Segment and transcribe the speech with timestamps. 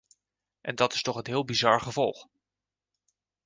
[0.61, 2.27] En dat is toch een heel bizar gevolg.